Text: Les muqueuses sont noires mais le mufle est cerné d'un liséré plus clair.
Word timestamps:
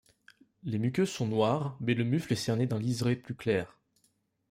Les 0.63 0.79
muqueuses 0.79 1.11
sont 1.11 1.27
noires 1.27 1.77
mais 1.79 1.93
le 1.93 2.03
mufle 2.03 2.33
est 2.33 2.35
cerné 2.35 2.65
d'un 2.65 2.79
liséré 2.79 3.15
plus 3.15 3.35
clair. 3.35 3.77